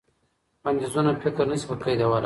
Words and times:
بنديزونه 0.63 1.11
فکر 1.23 1.43
نه 1.49 1.55
سي 1.61 1.67
قيدولای. 1.83 2.19